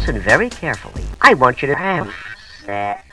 [0.00, 1.04] listen very carefully.
[1.20, 2.10] I want you to have
[2.64, 3.06] sex.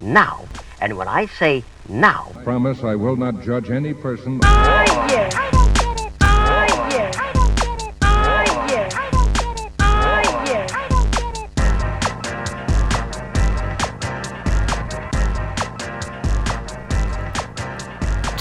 [0.00, 0.46] Now.
[0.80, 2.32] And when I say now.
[2.34, 4.40] I promise I will not judge any person.
[4.42, 5.30] Oh, yeah.
[5.34, 6.14] I don't get it.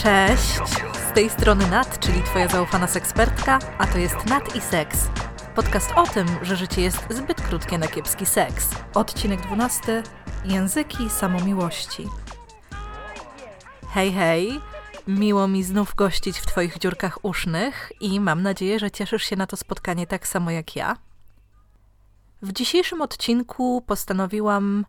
[0.04, 0.83] Cześć.
[1.14, 5.08] Z tej strony Nat, czyli Twoja zaufana sekspertka, a to jest Nat i Seks.
[5.56, 8.70] Podcast o tym, że życie jest zbyt krótkie na kiepski seks.
[8.94, 10.04] Odcinek 12.
[10.46, 12.08] Języki samomiłości.
[13.90, 14.60] Hej, hej!
[15.08, 19.48] Miło mi znów gościć w Twoich dziurkach usznych i mam nadzieję, że cieszysz się na
[19.48, 20.98] to spotkanie tak samo jak ja.
[22.42, 24.86] W dzisiejszym odcinku postanowiłam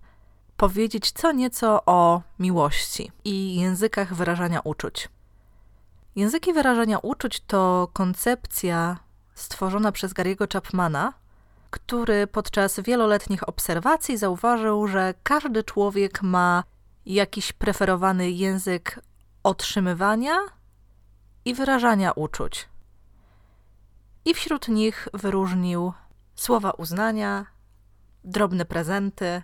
[0.56, 5.08] powiedzieć co nieco o miłości i językach wyrażania uczuć.
[6.16, 8.98] Języki wyrażania uczuć to koncepcja
[9.34, 11.12] stworzona przez Gary'ego Chapmana,
[11.70, 16.64] który podczas wieloletnich obserwacji zauważył, że każdy człowiek ma
[17.06, 19.00] jakiś preferowany język
[19.42, 20.38] otrzymywania
[21.44, 22.68] i wyrażania uczuć.
[24.24, 25.92] I wśród nich wyróżnił
[26.34, 27.46] słowa uznania,
[28.24, 29.42] drobne prezenty,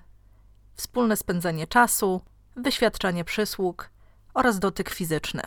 [0.75, 2.21] wspólne spędzanie czasu,
[2.57, 3.91] wyświadczanie przysług
[4.34, 5.43] oraz dotyk fizyczny.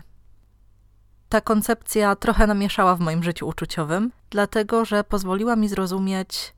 [1.34, 6.54] Ta koncepcja trochę namieszała w moim życiu uczuciowym, dlatego że pozwoliła mi zrozumieć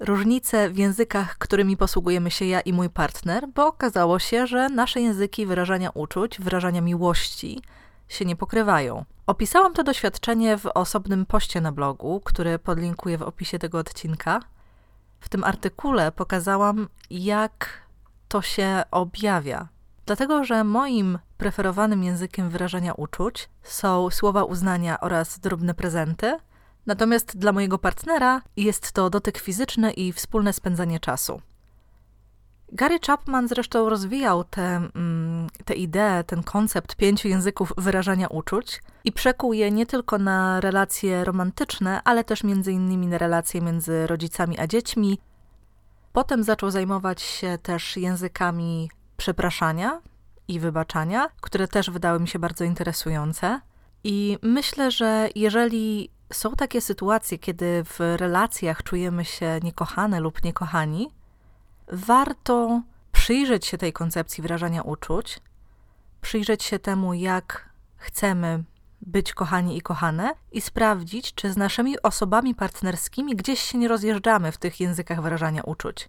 [0.00, 5.00] różnice w językach, którymi posługujemy się ja i mój partner, bo okazało się, że nasze
[5.00, 7.62] języki wyrażania uczuć, wyrażania miłości
[8.08, 9.04] się nie pokrywają.
[9.26, 14.40] Opisałam to doświadczenie w osobnym poście na blogu, który podlinkuję w opisie tego odcinka.
[15.20, 17.82] W tym artykule pokazałam, jak
[18.28, 19.68] to się objawia.
[20.06, 26.38] Dlatego, że moim preferowanym językiem wyrażania uczuć są słowa uznania oraz drobne prezenty,
[26.86, 31.40] natomiast dla mojego partnera jest to dotyk fizyczny i wspólne spędzanie czasu.
[32.72, 39.12] Gary Chapman zresztą rozwijał tę mm, te ideę, ten koncept pięciu języków wyrażania uczuć i
[39.12, 44.58] przekuł je nie tylko na relacje romantyczne, ale też między innymi na relacje między rodzicami
[44.58, 45.18] a dziećmi.
[46.12, 50.00] Potem zaczął zajmować się też językami przepraszania
[50.52, 53.60] i wybaczania, które też wydały mi się bardzo interesujące.
[54.04, 61.10] I myślę, że jeżeli są takie sytuacje, kiedy w relacjach czujemy się niekochane lub niekochani,
[61.92, 62.82] warto
[63.12, 65.40] przyjrzeć się tej koncepcji wyrażania uczuć,
[66.20, 68.64] przyjrzeć się temu, jak chcemy
[69.02, 74.52] być kochani i kochane i sprawdzić, czy z naszymi osobami partnerskimi gdzieś się nie rozjeżdżamy
[74.52, 76.08] w tych językach wyrażania uczuć.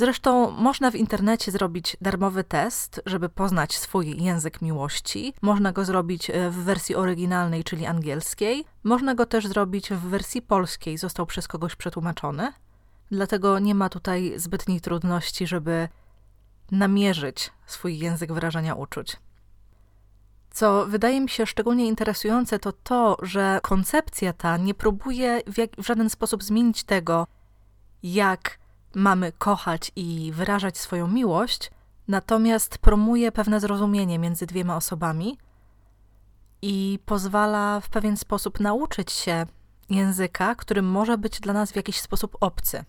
[0.00, 5.34] Zresztą można w internecie zrobić darmowy test, żeby poznać swój język miłości.
[5.42, 8.64] Można go zrobić w wersji oryginalnej, czyli angielskiej.
[8.84, 12.52] Można go też zrobić w wersji polskiej, został przez kogoś przetłumaczony.
[13.10, 15.88] Dlatego nie ma tutaj zbytniej trudności, żeby
[16.70, 19.16] namierzyć swój język wyrażania uczuć.
[20.50, 25.70] Co wydaje mi się szczególnie interesujące, to to, że koncepcja ta nie próbuje w, jak,
[25.78, 27.26] w żaden sposób zmienić tego,
[28.02, 28.60] jak
[28.94, 31.70] mamy kochać i wyrażać swoją miłość,
[32.08, 35.38] natomiast promuje pewne zrozumienie między dwiema osobami
[36.62, 39.46] i pozwala w pewien sposób nauczyć się
[39.90, 42.84] języka, który może być dla nas w jakiś sposób obcy.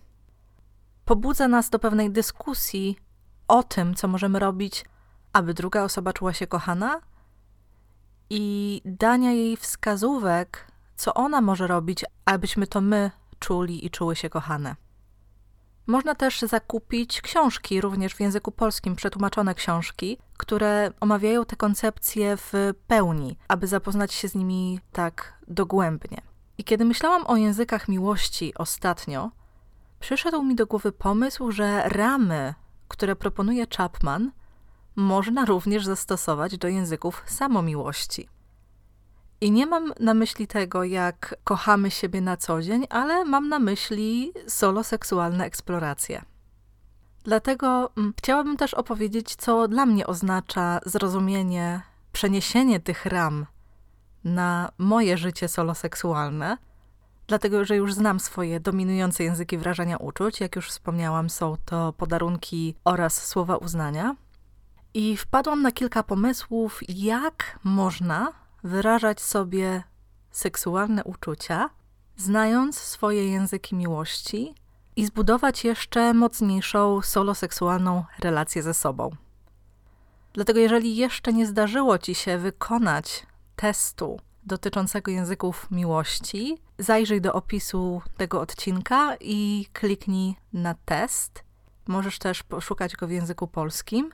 [1.04, 2.96] Pobudza nas do pewnej dyskusji
[3.48, 4.84] o tym, co możemy robić,
[5.32, 7.00] aby druga osoba czuła się kochana
[8.30, 14.30] i dania jej wskazówek, co ona może robić, abyśmy to my czuli i czuły się
[14.30, 14.76] kochane.
[15.86, 22.52] Można też zakupić książki, również w języku polskim, przetłumaczone książki, które omawiają te koncepcje w
[22.86, 26.20] pełni, aby zapoznać się z nimi tak dogłębnie.
[26.58, 29.30] I kiedy myślałam o językach miłości ostatnio,
[30.00, 32.54] przyszedł mi do głowy pomysł, że ramy,
[32.88, 34.32] które proponuje Chapman,
[34.96, 38.28] można również zastosować do języków samomiłości.
[39.42, 43.58] I nie mam na myśli tego, jak kochamy siebie na co dzień, ale mam na
[43.58, 46.22] myśli soloseksualne eksploracje.
[47.24, 53.46] Dlatego mm, chciałabym też opowiedzieć, co dla mnie oznacza zrozumienie, przeniesienie tych ram
[54.24, 56.56] na moje życie soloseksualne,
[57.26, 60.40] dlatego że już znam swoje dominujące języki wyrażania uczuć.
[60.40, 64.16] Jak już wspomniałam, są to podarunki oraz słowa uznania.
[64.94, 69.82] I wpadłam na kilka pomysłów, jak można wyrażać sobie
[70.30, 71.70] seksualne uczucia,
[72.16, 74.54] znając swoje języki miłości
[74.96, 79.10] i zbudować jeszcze mocniejszą soloseksualną relację ze sobą.
[80.32, 83.26] Dlatego, jeżeli jeszcze nie zdarzyło ci się wykonać
[83.56, 91.44] testu dotyczącego języków miłości, zajrzyj do opisu tego odcinka i kliknij na test.
[91.86, 94.12] Możesz też poszukać go w języku polskim.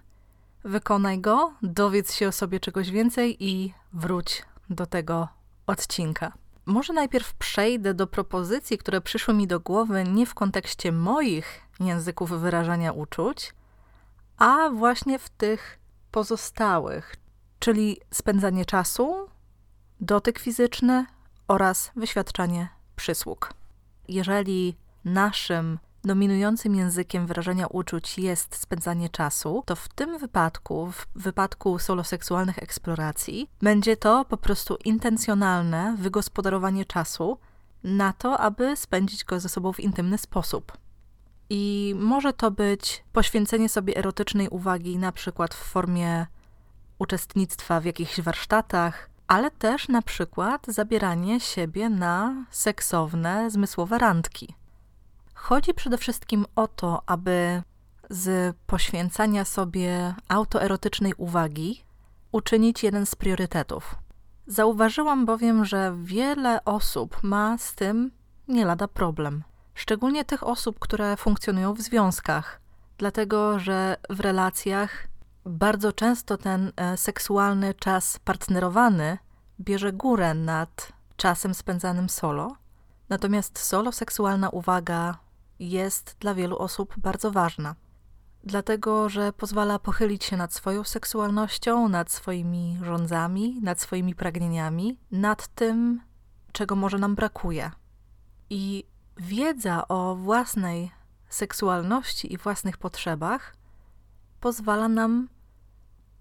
[0.69, 5.29] Wykonaj go, dowiedz się o sobie czegoś więcej i wróć do tego
[5.67, 6.33] odcinka.
[6.67, 12.31] Może najpierw przejdę do propozycji, które przyszły mi do głowy nie w kontekście moich języków
[12.31, 13.55] wyrażania uczuć,
[14.39, 15.79] a właśnie w tych
[16.11, 17.17] pozostałych,
[17.59, 19.29] czyli spędzanie czasu,
[20.01, 21.07] dotyk fizyczny
[21.49, 23.53] oraz wyświadczanie przysług.
[24.09, 31.79] Jeżeli naszym dominującym językiem wyrażania uczuć jest spędzanie czasu, to w tym wypadku, w wypadku
[31.79, 37.39] soloseksualnych eksploracji, będzie to po prostu intencjonalne wygospodarowanie czasu
[37.85, 40.73] na to, aby spędzić go ze sobą w intymny sposób.
[41.51, 46.27] I może to być poświęcenie sobie erotycznej uwagi, na przykład w formie
[46.99, 54.58] uczestnictwa w jakichś warsztatach, ale też na przykład zabieranie siebie na seksowne, zmysłowe randki.
[55.39, 57.63] Chodzi przede wszystkim o to, aby
[58.11, 61.85] z poświęcania sobie autoerotycznej uwagi
[62.33, 63.95] uczynić jeden z priorytetów.
[64.47, 68.11] Zauważyłam bowiem, że wiele osób ma z tym
[68.49, 69.43] nie lada problem.
[69.75, 72.61] Szczególnie tych osób, które funkcjonują w związkach,
[72.99, 75.09] dlatego że w relacjach
[75.45, 79.19] bardzo często ten e, seksualny czas partnerowany
[79.61, 82.57] bierze górę nad czasem spędzanym solo.
[83.09, 85.28] Natomiast solo seksualna uwaga
[85.59, 87.75] jest dla wielu osób bardzo ważna,
[88.45, 95.49] dlatego że pozwala pochylić się nad swoją seksualnością, nad swoimi rządzami, nad swoimi pragnieniami, nad
[95.49, 96.01] tym,
[96.53, 97.71] czego może nam brakuje.
[98.51, 98.85] I
[99.17, 100.91] wiedza o własnej
[101.29, 103.57] seksualności i własnych potrzebach
[104.41, 105.29] pozwala nam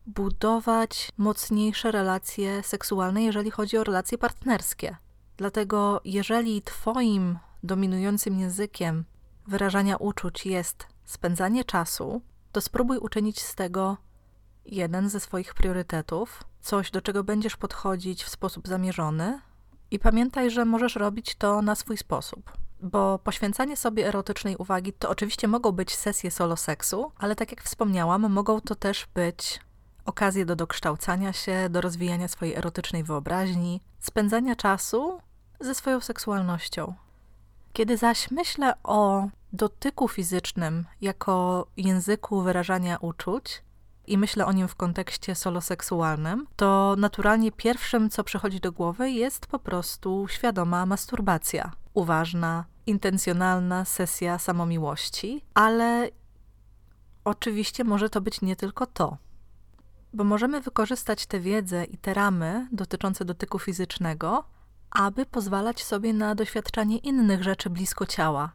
[0.06, 4.98] budować mocniejsze relacje seksualne, jeżeli chodzi o relacje partnerskie.
[5.38, 9.06] Dlatego, jeżeli Twoim dominującym językiem
[9.48, 12.22] wyrażania uczuć jest spędzanie czasu,
[12.52, 13.98] to spróbuj uczynić z tego
[14.66, 19.40] jeden ze swoich priorytetów, coś, do czego będziesz podchodzić w sposób zamierzony.
[19.92, 22.52] I pamiętaj, że możesz robić to na swój sposób.
[22.82, 27.64] Bo poświęcanie sobie erotycznej uwagi to oczywiście mogą być sesje solo seksu, ale tak jak
[27.64, 29.60] wspomniałam, mogą to też być
[30.06, 35.20] okazje do dokształcania się, do rozwijania swojej erotycznej wyobraźni, spędzania czasu
[35.60, 36.94] ze swoją seksualnością.
[37.74, 43.64] Kiedy zaś myślę o dotyku fizycznym jako języku wyrażania uczuć
[44.08, 49.48] i myślę o nim w kontekście soloseksualnym, to naturalnie pierwszym, co przychodzi do głowy, jest
[49.48, 51.72] po prostu świadoma masturbacja.
[51.94, 56.10] Uważna, intencjonalna sesja samomiłości, ale
[57.24, 59.18] oczywiście może to być nie tylko to
[60.14, 64.44] bo możemy wykorzystać tę wiedzę i te ramy dotyczące dotyku fizycznego,
[64.92, 68.52] aby pozwalać sobie na doświadczanie innych rzeczy blisko ciała.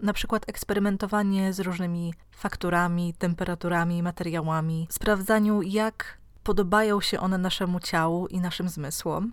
[0.00, 8.26] Na przykład eksperymentowanie z różnymi fakturami, temperaturami, materiałami, sprawdzaniu, jak podobają się one naszemu ciału
[8.26, 9.32] i naszym zmysłom.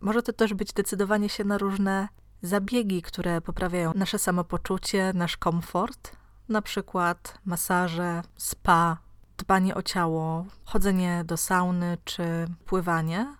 [0.00, 2.08] Może to też być decydowanie się na różne
[2.42, 6.16] zabiegi, które poprawiają nasze samopoczucie, nasz komfort,
[6.48, 8.98] na przykład masaże, spa,
[9.38, 12.24] dbanie o ciało, chodzenie do sauny czy
[12.64, 13.36] pływanie.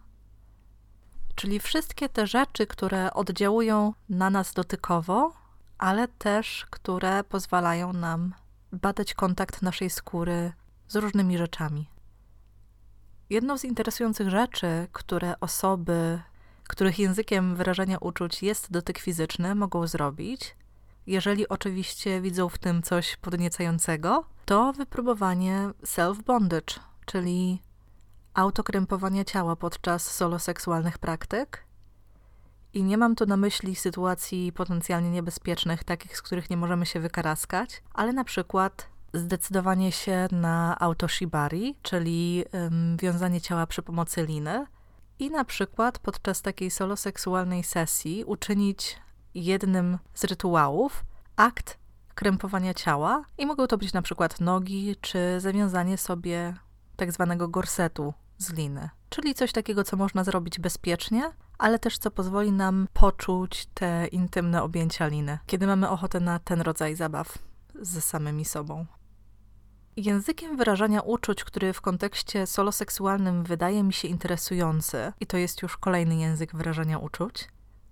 [1.34, 5.32] Czyli wszystkie te rzeczy, które oddziałują na nas dotykowo,
[5.78, 8.34] ale też które pozwalają nam
[8.72, 10.52] badać kontakt naszej skóry
[10.88, 11.90] z różnymi rzeczami.
[13.30, 16.20] Jedną z interesujących rzeczy, które osoby,
[16.68, 20.56] których językiem wyrażania uczuć jest dotyk fizyczny, mogą zrobić,
[21.06, 27.62] jeżeli oczywiście widzą w tym coś podniecającego, to wypróbowanie self-bondage, czyli
[28.34, 31.67] autokrępowania ciała podczas soloseksualnych praktyk.
[32.74, 37.00] I nie mam tu na myśli sytuacji potencjalnie niebezpiecznych, takich, z których nie możemy się
[37.00, 44.66] wykaraskać, ale na przykład zdecydowanie się na autoshibari, czyli um, wiązanie ciała przy pomocy liny.
[45.18, 48.96] I na przykład podczas takiej soloseksualnej sesji uczynić
[49.34, 51.04] jednym z rytuałów
[51.36, 51.78] akt
[52.14, 56.54] krępowania ciała i mogą to być na przykład nogi czy zawiązanie sobie
[56.96, 62.10] tak zwanego gorsetu z liny, czyli coś takiego, co można zrobić bezpiecznie, ale też co
[62.10, 67.38] pozwoli nam poczuć te intymne objęcia liny, kiedy mamy ochotę na ten rodzaj zabaw
[67.80, 68.86] ze samymi sobą.
[69.96, 75.76] Językiem wyrażania uczuć, który w kontekście soloseksualnym wydaje mi się interesujący, i to jest już
[75.76, 77.48] kolejny język wyrażania uczuć,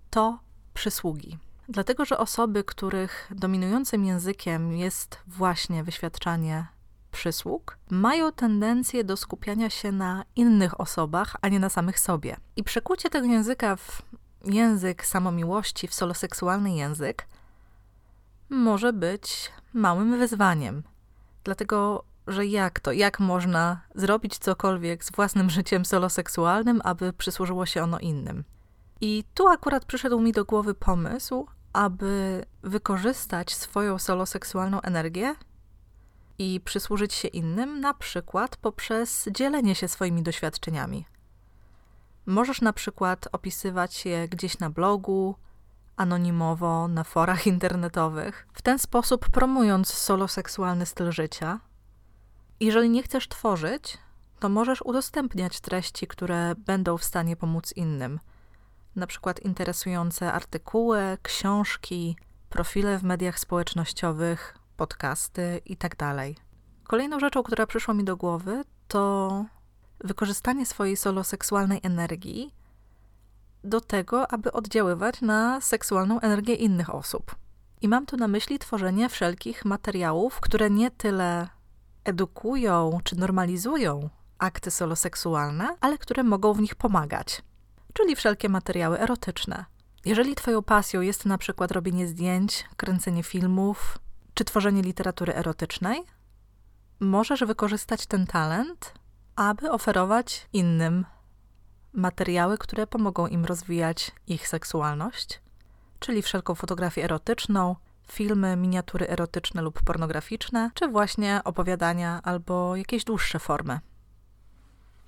[0.09, 0.39] to
[0.73, 1.37] przysługi.
[1.69, 6.67] Dlatego, że osoby, których dominującym językiem jest właśnie wyświadczanie
[7.17, 12.37] przysług mają tendencję do skupiania się na innych osobach, a nie na samych sobie.
[12.55, 14.01] I przekucie tego języka w
[14.45, 17.27] język samomiłości, w soloseksualny język,
[18.49, 20.83] może być małym wyzwaniem.
[21.43, 27.83] Dlatego, że jak to, jak można zrobić cokolwiek z własnym życiem soloseksualnym, aby przysłużyło się
[27.83, 28.43] ono innym?
[29.01, 35.35] I tu akurat przyszedł mi do głowy pomysł, aby wykorzystać swoją soloseksualną energię
[36.39, 41.05] i przysłużyć się innym, na przykład poprzez dzielenie się swoimi doświadczeniami.
[42.25, 45.35] Możesz na przykład opisywać je gdzieś na blogu,
[45.97, 51.59] anonimowo, na forach internetowych, w ten sposób promując soloseksualny styl życia.
[52.59, 53.97] Jeżeli nie chcesz tworzyć,
[54.39, 58.19] to możesz udostępniać treści, które będą w stanie pomóc innym.
[58.95, 62.17] Na przykład interesujące artykuły, książki,
[62.49, 65.95] profile w mediach społecznościowych, podcasty itd.
[65.95, 66.17] Tak
[66.83, 69.45] Kolejną rzeczą, która przyszła mi do głowy, to
[69.99, 72.53] wykorzystanie swojej soloseksualnej energii
[73.63, 77.35] do tego, aby oddziaływać na seksualną energię innych osób.
[77.81, 81.47] I mam tu na myśli tworzenie wszelkich materiałów, które nie tyle
[82.03, 87.41] edukują czy normalizują akty soloseksualne, ale które mogą w nich pomagać.
[87.93, 89.65] Czyli wszelkie materiały erotyczne.
[90.05, 93.97] Jeżeli Twoją pasją jest na przykład robienie zdjęć, kręcenie filmów
[94.37, 96.03] czy tworzenie literatury erotycznej,
[96.99, 98.93] możesz wykorzystać ten talent,
[99.35, 101.05] aby oferować innym
[101.93, 105.41] materiały, które pomogą im rozwijać ich seksualność,
[105.99, 107.75] czyli wszelką fotografię erotyczną,
[108.11, 113.79] filmy, miniatury erotyczne lub pornograficzne, czy właśnie opowiadania albo jakieś dłuższe formy.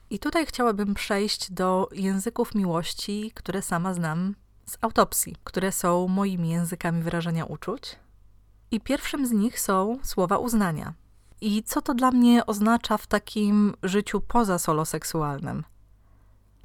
[0.09, 6.49] I tutaj chciałabym przejść do języków miłości, które sama znam z autopsji, które są moimi
[6.49, 7.99] językami wyrażania uczuć.
[8.71, 10.93] I pierwszym z nich są słowa uznania.
[11.41, 15.63] I co to dla mnie oznacza w takim życiu poza soloseksualnym?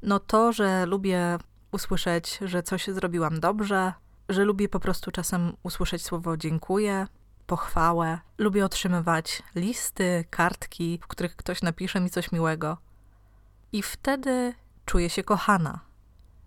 [0.01, 1.37] No to, że lubię
[1.71, 3.93] usłyszeć, że coś zrobiłam dobrze,
[4.29, 7.07] że lubię po prostu czasem usłyszeć słowo dziękuję,
[7.47, 8.19] pochwałę.
[8.37, 12.77] Lubię otrzymywać listy, kartki, w których ktoś napisze mi coś miłego.
[13.71, 14.53] I wtedy
[14.85, 15.79] czuję się kochana.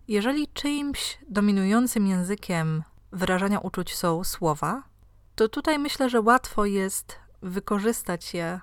[0.09, 4.83] Jeżeli czyimś dominującym językiem wyrażania uczuć są słowa,
[5.38, 8.61] to tutaj myślę, że łatwo jest wykorzystać je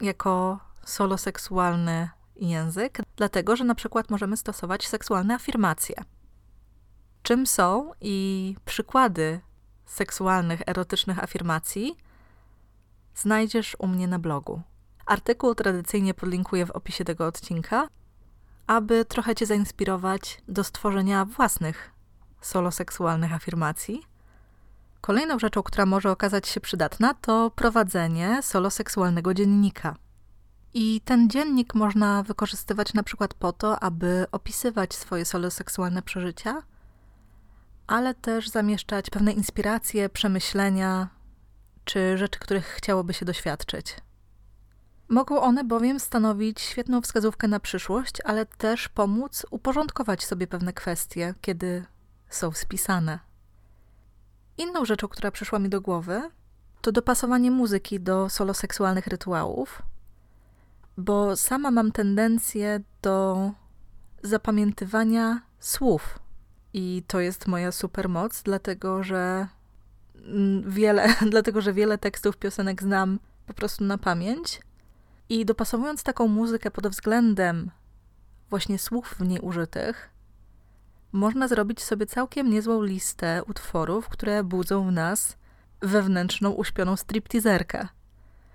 [0.00, 5.96] jako soloseksualny język, dlatego że na przykład możemy stosować seksualne afirmacje.
[7.22, 9.40] Czym są i przykłady
[9.86, 11.96] seksualnych, erotycznych afirmacji
[13.14, 14.62] znajdziesz u mnie na blogu.
[15.06, 17.88] Artykuł tradycyjnie podlinkuję w opisie tego odcinka,
[18.66, 21.90] aby trochę Cię zainspirować do stworzenia własnych
[22.40, 24.13] soloseksualnych afirmacji.
[25.04, 29.96] Kolejną rzeczą, która może okazać się przydatna, to prowadzenie soloseksualnego dziennika.
[30.74, 36.62] I ten dziennik można wykorzystywać na przykład po to, aby opisywać swoje soloseksualne przeżycia,
[37.86, 41.08] ale też zamieszczać pewne inspiracje, przemyślenia
[41.84, 43.96] czy rzeczy, których chciałoby się doświadczyć.
[45.08, 51.34] Mogą one bowiem stanowić świetną wskazówkę na przyszłość, ale też pomóc uporządkować sobie pewne kwestie,
[51.40, 51.84] kiedy
[52.28, 53.33] są spisane.
[54.58, 56.30] Inną rzeczą, która przyszła mi do głowy,
[56.80, 59.82] to dopasowanie muzyki do soloseksualnych rytuałów,
[60.96, 63.50] bo sama mam tendencję do
[64.22, 66.18] zapamiętywania słów.
[66.72, 69.48] I to jest moja supermoc, dlatego że
[70.16, 74.60] mm, wiele, dlatego że wiele tekstów piosenek znam po prostu na pamięć.
[75.28, 77.70] I dopasowując taką muzykę pod względem
[78.50, 80.10] właśnie słów w niej użytych,
[81.14, 85.36] można zrobić sobie całkiem niezłą listę utworów, które budzą w nas
[85.80, 87.88] wewnętrzną, uśpioną stripteaserkę.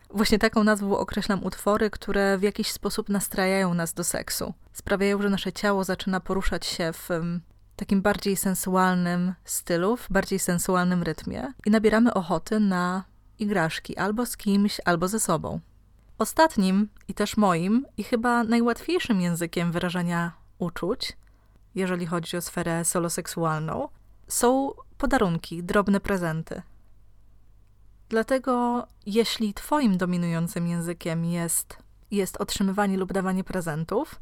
[0.09, 4.53] Właśnie taką nazwą określam utwory, które w jakiś sposób nastrajają nas do seksu.
[4.73, 7.09] Sprawiają, że nasze ciało zaczyna poruszać się w
[7.75, 13.03] takim bardziej sensualnym stylu, w bardziej sensualnym rytmie i nabieramy ochoty na
[13.39, 15.59] igraszki albo z kimś, albo ze sobą.
[16.17, 21.17] Ostatnim i też moim i chyba najłatwiejszym językiem wyrażania uczuć,
[21.79, 23.89] jeżeli chodzi o sferę soloseksualną,
[24.27, 26.62] są podarunki, drobne prezenty.
[28.09, 31.77] Dlatego, jeśli Twoim dominującym językiem jest,
[32.12, 34.19] jest otrzymywanie lub dawanie prezentów,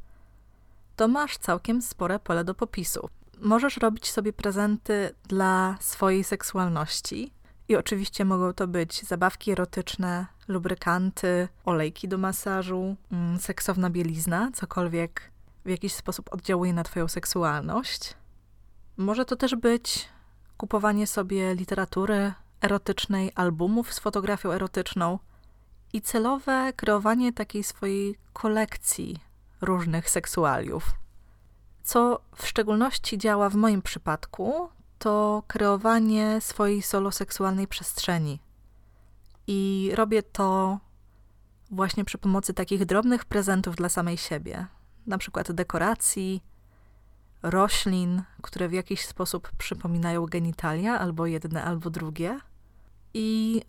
[0.96, 3.10] to masz całkiem spore pole do popisu.
[3.42, 7.34] Możesz robić sobie prezenty dla swojej seksualności.
[7.70, 15.32] I oczywiście mogą to być zabawki erotyczne, lubrykanty, olejki do masażu, mm, seksowna bielizna, cokolwiek
[15.68, 18.14] w jakiś sposób oddziałuje na Twoją seksualność.
[18.98, 20.10] Może to też być
[20.58, 25.20] kupowanie sobie literatury, erotycznej, albumów z fotografią erotyczną
[25.94, 29.20] i celowe kreowanie takiej swojej kolekcji
[29.62, 30.92] różnych seksualiów.
[31.84, 34.70] Co w szczególności działa w moim przypadku,
[35.00, 38.40] to kreowanie swojej soloseksualnej przestrzeni.
[39.48, 40.80] I robię to
[41.72, 44.68] właśnie przy pomocy takich drobnych prezentów dla samej siebie,
[45.08, 46.44] na przykład dekoracji,
[47.44, 52.40] roślin, które w jakiś sposób przypominają genitalia, albo jedne, albo drugie,
[53.14, 53.62] i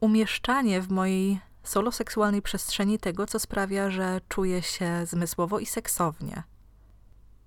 [0.00, 6.42] umieszczanie w mojej soloseksualnej przestrzeni tego, co sprawia, że czuję się zmysłowo i seksownie.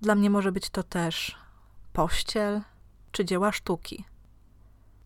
[0.00, 1.38] Dla mnie może być to też
[1.92, 2.60] pościel
[3.12, 4.04] czy dzieła sztuki.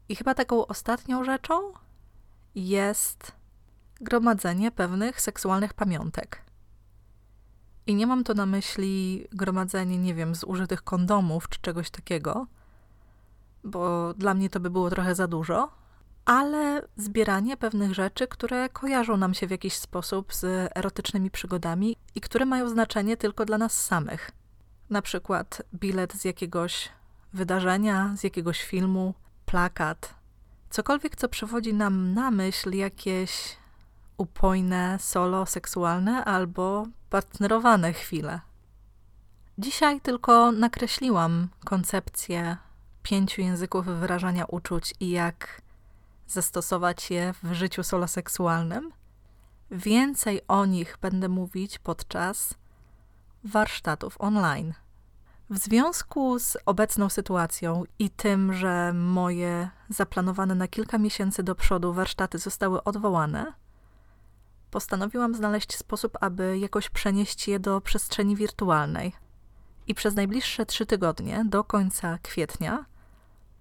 [0.09, 1.73] I chyba taką ostatnią rzeczą
[2.55, 3.33] jest
[4.01, 6.43] gromadzenie pewnych seksualnych pamiątek.
[7.87, 12.47] I nie mam tu na myśli gromadzenie, nie wiem, zużytych kondomów czy czegoś takiego,
[13.65, 15.71] bo dla mnie to by było trochę za dużo,
[16.25, 22.21] ale zbieranie pewnych rzeczy, które kojarzą nam się w jakiś sposób z erotycznymi przygodami i
[22.21, 24.31] które mają znaczenie tylko dla nas samych.
[24.91, 26.89] Na przykład bilet z jakiegoś
[27.33, 29.15] wydarzenia, z jakiegoś filmu,
[29.47, 30.15] plakat,
[30.71, 33.57] cokolwiek, co przywodzi nam na myśl jakieś
[34.17, 38.41] upojne, solo seksualne albo partnerowane chwile.
[39.59, 42.57] Dzisiaj tylko nakreśliłam koncepcję
[43.03, 45.63] pięciu języków wyrażania uczuć i jak
[46.27, 48.93] zastosować je w życiu soloseksualnym.
[49.71, 52.55] Więcej o nich będę mówić podczas
[53.45, 54.75] warsztatów online.
[55.51, 61.93] W związku z obecną sytuacją i tym, że moje zaplanowane na kilka miesięcy do przodu
[61.93, 63.53] warsztaty zostały odwołane,
[64.75, 69.13] postanowiłam znaleźć sposób, aby jakoś przenieść je do przestrzeni wirtualnej.
[69.87, 72.85] I przez najbliższe trzy tygodnie, do końca kwietnia,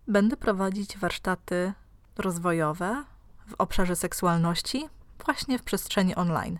[0.07, 1.73] będę prowadzić warsztaty
[2.17, 3.03] rozwojowe
[3.47, 4.89] w obszarze seksualności
[5.25, 6.59] właśnie w przestrzeni online.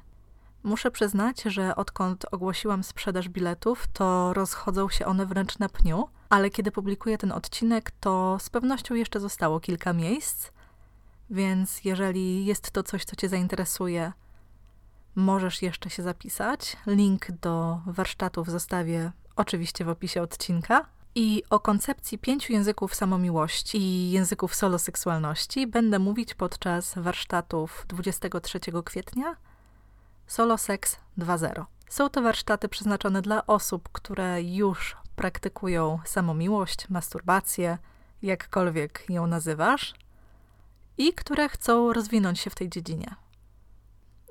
[0.64, 6.50] Muszę przyznać, że odkąd ogłosiłam sprzedaż biletów, to rozchodzą się one wręcz na pniu, ale
[6.50, 10.52] kiedy publikuję ten odcinek, to z pewnością jeszcze zostało kilka miejsc,
[11.30, 14.14] więc jeżeli jest to coś, co Cię zainteresuje,
[15.16, 16.78] możesz jeszcze się zapisać.
[16.88, 20.86] Link do warsztatów zostawię oczywiście w opisie odcinka.
[21.16, 29.36] I o koncepcji pięciu języków samomiłości i języków soloseksualności będę mówić podczas warsztatów 23 kwietnia
[30.28, 31.66] Solo Sex 2.0.
[31.90, 37.78] Są to warsztaty przeznaczone dla osób, które już praktykują samomiłość, masturbację,
[38.22, 39.94] jakkolwiek ją nazywasz,
[40.98, 43.16] i które chcą rozwinąć się w tej dziedzinie.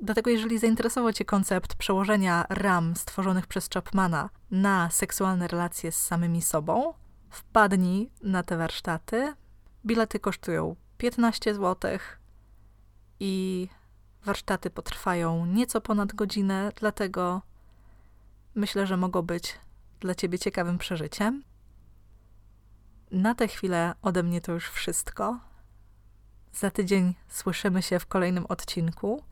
[0.02, 6.42] Dlatego, jeżeli zainteresował Cię koncept przełożenia ram stworzonych przez Chapmana na seksualne relacje z samymi
[6.42, 6.94] sobą,
[7.30, 9.34] wpadnij na te warsztaty.
[9.86, 11.98] Bilety kosztują 15 zł
[13.20, 13.68] i
[14.24, 17.42] warsztaty potrwają nieco ponad godzinę, dlatego
[18.54, 19.58] myślę, że mogą być
[20.00, 21.42] dla Ciebie ciekawym przeżyciem.
[23.10, 25.40] Na tę chwilę ode mnie to już wszystko.
[26.52, 29.22] Za tydzień słyszymy się w kolejnym odcinku.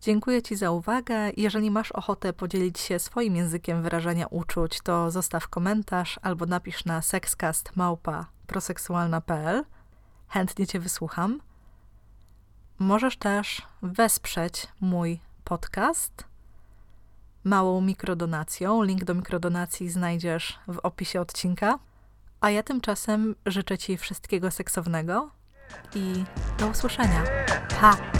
[0.00, 1.30] Dziękuję Ci za uwagę.
[1.36, 7.02] Jeżeli masz ochotę podzielić się swoim językiem wyrażania uczuć, to zostaw komentarz albo napisz na
[7.02, 9.64] sexcast.proseksualna.pl.
[10.28, 11.40] Chętnie Cię wysłucham.
[12.78, 16.24] Możesz też wesprzeć mój podcast
[17.44, 18.82] małą mikrodonacją.
[18.82, 21.78] Link do mikrodonacji znajdziesz w opisie odcinka.
[22.40, 25.30] A ja tymczasem życzę Ci wszystkiego seksownego
[25.94, 26.24] i
[26.58, 27.24] do usłyszenia.
[27.80, 28.19] Pa!